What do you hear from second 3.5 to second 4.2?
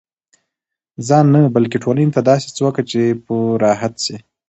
راحت سي.